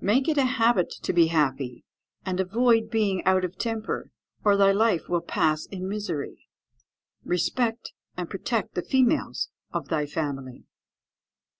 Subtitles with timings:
[0.00, 1.82] "Make it a habit to be happy,
[2.24, 4.12] and avoid being out of temper,
[4.44, 6.46] or thy life will pass in misery.
[7.24, 10.66] "Respect and protect the females of thy family.